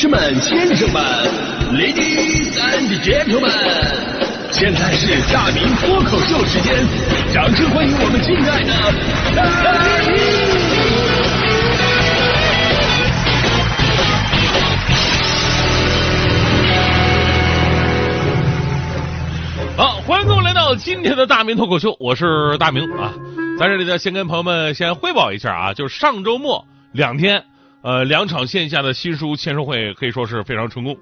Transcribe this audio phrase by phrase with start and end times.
[0.00, 1.02] 士们、先生们
[1.74, 3.52] ，Ladies and Gentlemen，
[4.50, 6.74] 现在是大明脱口秀时间，
[7.34, 8.72] 掌声欢迎我们敬爱的
[9.36, 9.44] 大
[10.08, 10.16] 明！
[19.76, 23.12] 好，欢迎各位来到今天的大明脱口秀，我是大明啊，
[23.58, 27.44] 在这里呢，先跟朋友们先汇报一下啊，就是上周末两天。
[27.82, 30.96] 呃，两场线下的新书签售会可以说是非常成功，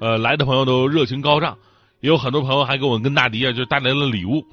[0.00, 1.58] 呃，来的朋友都热情高涨，
[2.00, 4.44] 也有很多朋友还给我们跟大迪啊就带来了礼物，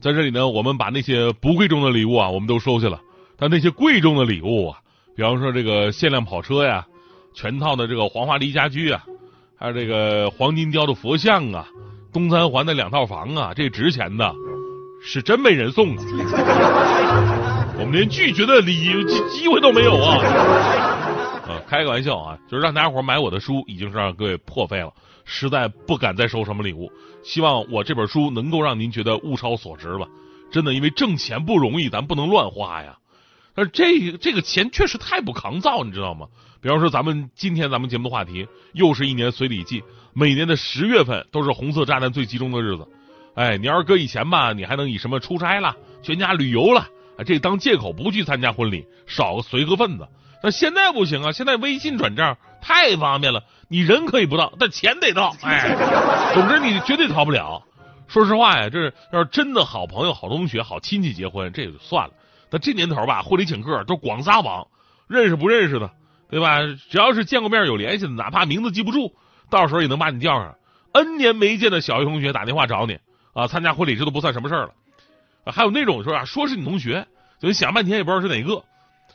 [0.00, 3.00] 在这里呢，我们把那些不贵重的礼物啊，我们都收下了，
[3.36, 4.78] 但那些贵重的礼物啊，
[5.16, 6.86] 比方说这个限量跑车呀，
[7.34, 9.02] 全套的这个黄花梨家居啊，
[9.58, 11.66] 还有这个黄金雕的佛像啊，
[12.12, 14.32] 东三环的两套房啊，这值钱的，
[15.04, 16.04] 是真没人送啊，
[17.76, 21.00] 我们连拒绝的礼机机会都没有啊。
[21.66, 24.92] 开个玩笑啊，就是让大家伙买我的书，已经是让各位破费了，
[25.24, 26.90] 实在不敢再收什么礼物。
[27.22, 30.06] 希望我这本书能够让您觉得物超所值吧。
[30.52, 32.98] 真的，因为挣钱不容易，咱不能乱花呀。
[33.54, 36.26] 但是这这个钱确实太不抗造，你知道吗？
[36.60, 42.86] 比方说，咱们今天咱们节目的话题，又是一年随礼季，每年的十月份都是红色炸弹最集中的日子。
[43.34, 46.88] 哎，你要是搁以前吧，你还能以什么出差了、全家旅游了，
[47.26, 50.06] 这当借口不去参加婚礼，少随和份子。
[50.44, 51.32] 那现在不行啊！
[51.32, 55.34] 现在微信转账太方便了，你人可以不到，但钱得到。
[55.40, 55.74] 哎，
[56.34, 57.62] 总之你绝对逃不了。
[58.08, 62.12] 说实话呀，这要是真的好朋友、好同学、好亲戚结婚，这也就算了。
[62.50, 64.66] 但这年头吧，婚礼请客都广撒网，
[65.08, 65.90] 认识不认识的，
[66.28, 66.58] 对吧？
[66.90, 69.14] 只要是见过面有联系的，哪怕名字记不住，
[69.48, 70.56] 到时候也能把你叫上。
[70.92, 72.98] N 年没见的小学同学打电话找你
[73.32, 74.74] 啊，参加婚礼这都不算什么事儿了。
[75.46, 77.06] 还有那种说啊，说是你同学，
[77.40, 78.62] 就想半天也不知道是哪个。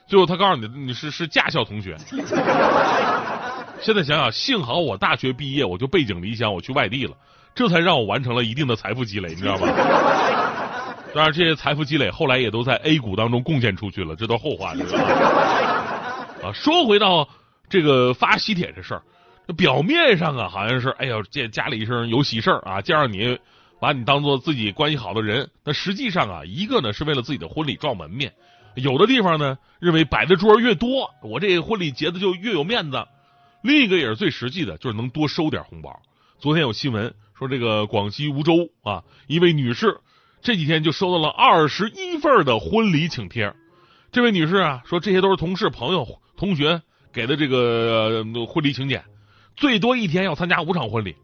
[0.09, 1.95] 最后他告诉你你是是驾校同学，
[3.79, 7.15] 现在想想，幸好我大学毕业我就背井离乡我去外地了，
[7.53, 9.67] 这才让我完成了一定的财富积累，你知道吗？
[11.14, 14.83] 当然这些财富积累后来也都在 A 股当中贡献出去了，这都后话了。
[16.43, 17.30] 啊，说回到
[17.70, 19.03] 这个发喜帖这事儿，
[19.55, 23.37] 表面上啊好像是哎呦这家里一声有喜事儿啊，见着你
[23.80, 28.33] 把你当做自己关系好的人，那实际上啊一个呢是为了自己的婚礼撞门面。
[28.75, 32.97] 有的地方呢，认为摆的桌越多，我这婚礼结的就越有面子；
[33.61, 35.99] 另一个也是最实际的，就是能多收点红包。
[36.39, 39.99] 昨天有新闻说，这个广西梧州啊，一位女士
[40.41, 43.53] 这几天就收到了二十一份的婚礼请帖。
[44.11, 46.81] 这位女士啊，说这些都是同事、朋友、同学
[47.11, 49.03] 给的这个婚礼请柬，
[49.55, 51.15] 最多一天要参加五场婚礼。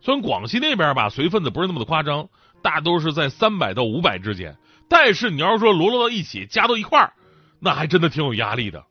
[0.00, 2.28] 虽然广西那边吧，随份子不是那么的夸张，
[2.62, 4.56] 大都是在三百到五百之间。
[4.88, 7.12] 但是你要是说罗罗到一起，加到一块儿，
[7.60, 8.84] 那还真的挺有压力的。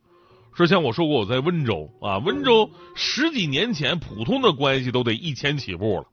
[0.56, 6.06] 之前我说过我在温州啊，温州十几年前普通的关系都得一千起步了，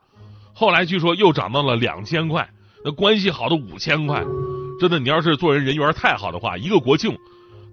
[0.53, 2.49] 后来据说又涨到了两千块，
[2.85, 4.23] 那关系好的五千块。
[4.79, 7.17] 真的，你要是做人人缘太好的话，一个国庆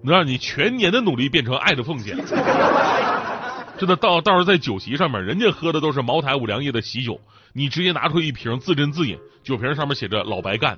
[0.03, 2.15] 能让你全年的努力变成爱的奉献。
[3.77, 7.19] 真的，到到时候在酒席上面，人家喝的都是茅台、五粮液的喜酒，
[7.51, 10.77] 你直接拿出一瓶自斟自饮，酒瓶上面写着“老白干”。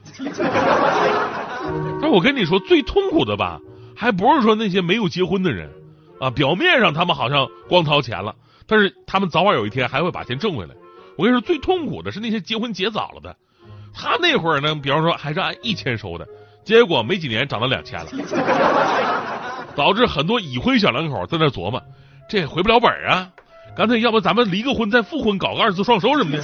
[2.02, 3.60] 但我跟你说，最痛苦的吧，
[3.96, 5.70] 还不是说那些没有结婚的人
[6.20, 8.36] 啊，表面上他们好像光掏钱了，
[8.68, 10.72] 但是他们早晚有一天还会把钱挣回来。
[11.18, 13.36] 我跟你说，最痛苦的是那些结婚结早了的，
[13.94, 16.28] 他那会儿呢，比方说还是按一千收的，
[16.64, 18.08] 结果没几年涨到两千了，
[19.76, 21.82] 导致很多已婚小两口在那琢磨。
[22.30, 23.30] 这回不了本啊！
[23.76, 26.44] 干脆要不咱们离个婚再复婚，搞个二次双收什么的。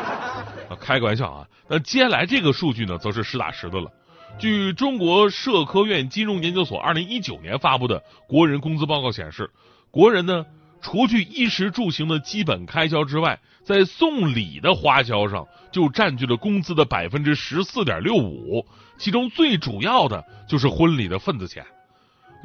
[0.80, 1.46] 开个玩笑啊！
[1.68, 3.90] 那接下来这个数据呢，则是实打实的了。
[4.36, 9.50] 据中国社科院金融研究所二零一九年发布的国人工资报告显示，
[9.90, 10.46] 国人呢，
[10.80, 18.64] 除去衣食住行的基本开销之外，在送礼的花销上就占据了工资的百分之十四点六五，
[18.96, 21.64] 其中最主要的就是婚礼的份子钱。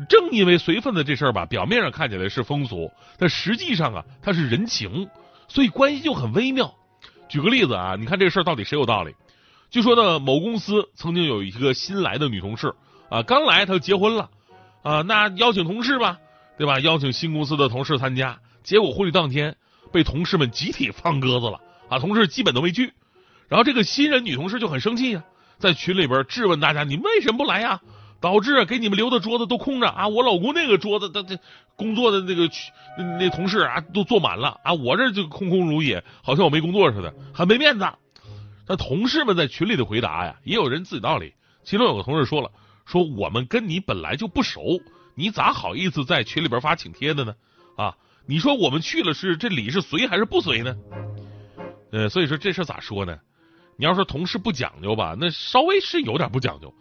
[0.10, 5.08] 正因为随份子这事儿吧，表面上看起来是风俗，但实际上啊，它是人情，
[5.48, 6.74] 所以关系就很微妙。
[7.30, 9.14] 举个例子啊，你看这事儿到底谁有道理？
[9.74, 12.76] 据说呢，某公司曾经有一个新来的女同事
[13.10, 14.30] 啊，刚来她就结婚了
[14.84, 16.20] 啊，那邀请同事吧，
[16.60, 16.80] 对吧？
[16.80, 19.56] 邀请新公司的同事参加，结果婚礼当天
[19.92, 21.60] 被同事们集体放鸽子了
[21.90, 22.94] 啊，同事基本都没去。
[23.48, 25.24] 然后这个新人女同事就很生气呀，
[25.58, 27.82] 在群里边质问大家：“你为什么不来呀？”
[28.22, 30.08] 导致给你们留的桌子都空着啊！
[30.08, 31.36] 我老公那个桌子，他他
[31.76, 32.48] 工作的那个
[32.96, 34.72] 那那同事啊，都坐满了啊！
[34.74, 37.88] 我这就空空如也，好像我没工作似的，很没面子。
[38.68, 41.34] 那同事们在群里的回答呀，也有人自己道理。
[41.64, 42.52] 其中有个同事说了
[42.86, 44.80] ：“说我们跟你本来就不熟，
[45.16, 47.36] 你咋好意思在群里边发请帖的呢？
[47.76, 47.96] 啊，
[48.26, 50.76] 你说我们去了是这礼是随还是不随呢？
[51.92, 53.18] 呃，所以说这事咋说呢？
[53.76, 56.74] 你要说同事不讲究吧，那稍微是有点不讲究。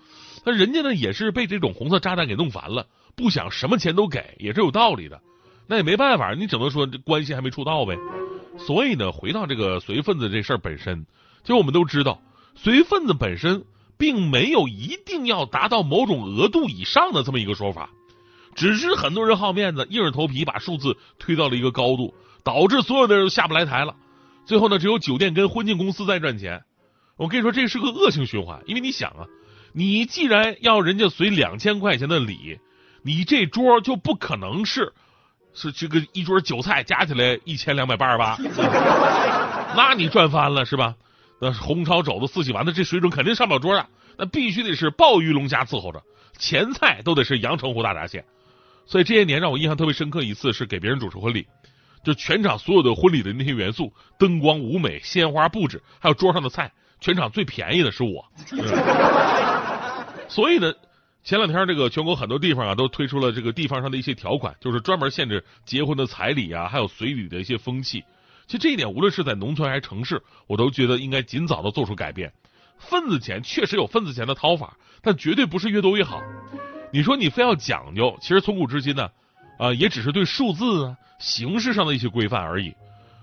[0.44, 5.20] 那人家呢也是被这种红色炸弹给弄烦了，不想什么钱都给，也是有道理的。
[5.66, 7.96] 那也没办法，你只能说这关系还没处到呗。
[8.58, 11.06] 所以呢，回到这个随份子这事儿本身，
[11.42, 12.20] 其实我们都知道，
[12.54, 13.64] 随份子本身
[13.98, 17.90] 并没有一定要达到某种额度以上的这么一个说法，
[18.54, 23.96] 只是很多人好面子，硬着头皮把数字推到了一个高度，导致所有的人都下不来台了。
[24.46, 26.62] 最后呢，只有酒店跟婚庆公司在赚钱。
[27.16, 29.26] 我跟你说，这是个恶性循环，因为你想啊，
[29.72, 32.58] 你既然要人家随两千块钱的礼，
[33.02, 34.92] 你这桌就不可能是。
[35.54, 38.38] 是这个一桌韭菜加起来一千两百八十八，
[39.76, 40.94] 那你赚翻了是吧？
[41.44, 46.00] 那红烧肘子四喜丸子这水准肯定上不了桌啊，那必须得是鲍鱼龙虾伺候着，
[46.38, 48.24] 前菜都得是阳澄湖大闸蟹。
[48.86, 51.44] 所以这些年让我印象特别深刻一次是给别人主持婚礼，
[52.04, 58.24] 就全场所有的婚礼的那些元素，灯光、舞美、鲜花布置，还有桌上的菜，全场最便宜的是我。
[60.30, 60.72] 所以呢。
[61.24, 68.02] 前两天，这个全国很多地方啊，都推出了这个地方上的一些条款，就是专门限制结婚的彩礼啊，还有随礼的一些风气。
[68.52, 72.30] 其实这一点，无论是在农村还是城市，我都觉得应该尽早的做出改变。
[72.76, 76.20] 份子钱确实有份子钱的掏法，但绝对不是越多越好。
[76.92, 79.08] 你说你非要讲究，其实从古至今呢，
[79.58, 82.74] 啊，也只是对数字啊形式上的一些规范而已。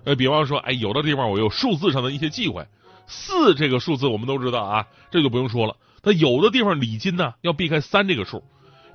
[0.04, 2.66] 呃，比方说，哎，有的地方我有数字上的一些忌讳，
[3.06, 5.76] 四这个数字我们都知道啊，这就不用说了。
[6.02, 8.44] 那有的地方礼金呢要避开三这个数，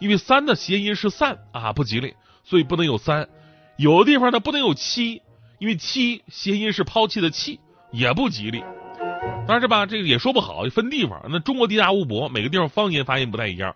[0.01, 3.29] 因为三的谐音是散啊不吉利，所以不能有三。
[3.77, 5.23] 有的地方呢不能有七，
[5.59, 7.61] 因为七谐音是抛弃的弃，
[7.93, 8.63] 也不吉利。
[9.47, 11.21] 但是吧，这个也说不好，分地方。
[11.29, 13.75] 那中国地大物博，每个地方方言发音不太一样。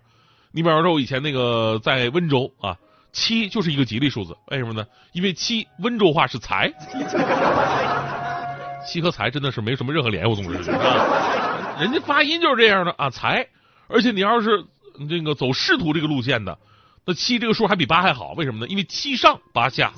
[0.51, 2.75] 你比方说，我以前那个在温州啊，
[3.11, 4.85] 七就是一个吉利数字，为什么呢？
[5.11, 6.71] 因为七温州话是财，
[8.87, 11.77] 七和财真的是没什么任何联系，我总是啊。
[11.79, 13.47] 人家发音就是这样的啊，财，
[13.87, 14.65] 而且你要是
[15.07, 16.57] 这个走仕途这个路线的，
[17.05, 18.67] 那七这个数还比八还好，为什么呢？
[18.67, 19.93] 因为七上八下。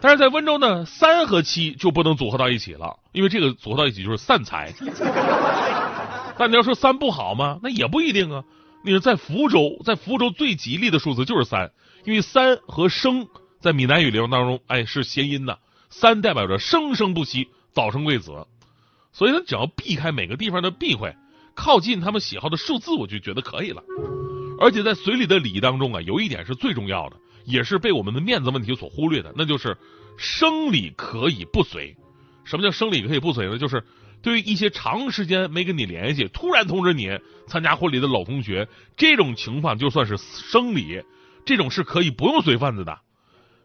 [0.00, 4.72] 但是在温州呢，三和七就不能组合到一起了，因为这个组合到一起就是散财。
[6.38, 7.58] 但你要说三不好吗？
[7.62, 8.44] 那也不一定啊。
[8.84, 11.72] 你说在福州，在福州最吉利的数字就是三，
[12.04, 13.26] 因为三和生
[13.60, 15.58] 在闽南语流当中，哎是谐音的，
[15.90, 18.46] 三代表着生生不息，早生贵子。
[19.12, 21.12] 所以呢，只要避开每个地方的避讳，
[21.56, 23.82] 靠近他们喜好的数字，我就觉得可以了。
[24.60, 27.16] 而且在随礼的礼仪当中啊，有一点是最重要的，
[27.48, 29.76] 也是被我们的面子问题所忽略的，那就是
[30.16, 31.96] 生理可以不随。
[32.44, 33.58] 什么叫生理可以不随呢？
[33.58, 33.82] 就是
[34.22, 41.02] 对于一些长时间没跟你联系，突然通知你参加婚礼的老同学，这种情况就算是生理，
[41.44, 42.98] 这种是可以不用随份子的。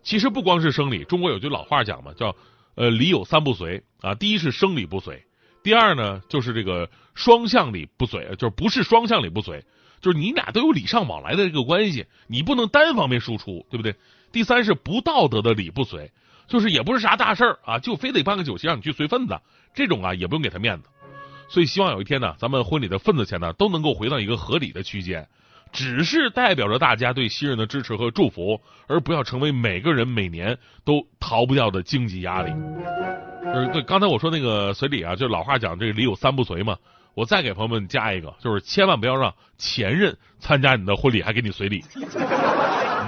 [0.03, 2.36] 其实不光是生理，中国有句老话讲嘛，叫
[2.75, 5.24] 呃礼有三不随啊，第一是生理不随。
[5.63, 9.63] 第二呢，就是这个双向礼不随，就是不是双向礼不随，
[10.03, 13.95] 就是你俩都有礼尚往来的这个关系，你不能单方面输出，对不对？
[14.33, 16.11] 第三是不道德的礼不随，
[16.47, 19.39] 就是也不是啥大事儿啊，就非得办个酒席让你去随份子，
[19.73, 20.89] 这种啊也不用给他面子。
[21.47, 25.25] 所以希望有一天呢，咱们婚礼的份子钱呢都能够回到一个合理的区间，
[25.71, 32.51] 只是代表着大家对新人的支持和祝福，而不要成为每个人每年都逃不掉的经济压力。
[33.45, 36.77] 就是对刚才我说那个随礼啊，就老话讲这个礼有三不随嘛。
[37.13, 41.84] 我再给朋友们加一个，就是千万不要让前任参加你的婚礼还给你随礼。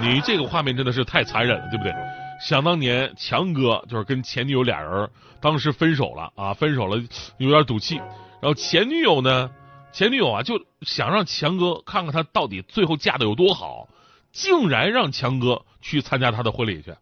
[0.00, 1.92] 你这个画面真的是太残忍了，对不对？
[2.40, 5.08] 想当年强哥就是跟前女友俩人
[5.40, 7.02] 当时分手了啊，分手了
[7.38, 9.50] 有点赌气，然后前女友呢，
[9.92, 13.88] 前女友啊就想让强哥看看他到底最后嫁的有多好，
[14.32, 16.94] 竟然让强哥去参加他的婚礼去。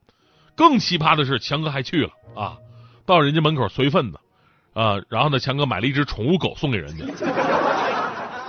[0.55, 2.57] 更奇葩的是，强哥还去了啊。
[3.05, 4.21] 到人家门口随份子，
[4.75, 7.05] 啊，然后呢，强哥买了一只宠物狗送给人家，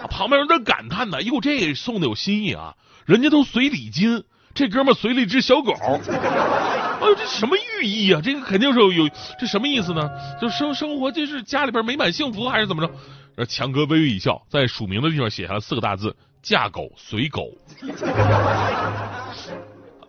[0.09, 8.19] 旁边人在感叹呢，哟，这送的有新意啊，人家都随礼金，这哥们随了一只小狗，哎呦，这什么寓意啊？
[8.23, 9.07] 这个肯定是有有，
[9.39, 10.09] 这什么意思呢？
[10.41, 12.91] 就生生活这是家里边美满幸福还是怎么着？
[13.35, 17.51] 然后强哥微微一笑，在署名的地方写下了四个大字：嫁狗随狗。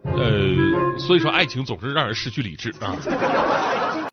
[0.04, 2.94] 呃，所以说爱情总是让人失去理智啊。